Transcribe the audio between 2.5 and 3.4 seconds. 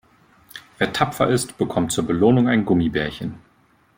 Gummibärchen.